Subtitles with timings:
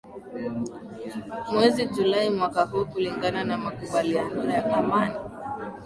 [1.51, 5.15] mwezi julai mwaka huu kulingana na makubaliano ya amani